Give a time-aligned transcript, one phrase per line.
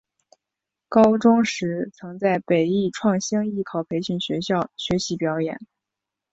[0.89, 5.59] 高中时曾在北艺创星艺考培训学校学习表演。